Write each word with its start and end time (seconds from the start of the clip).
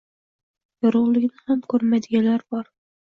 Yorug’likni 0.85 1.45
ham 1.51 1.63
ko’rmaydiganlar 1.75 2.47
bor. 2.57 2.73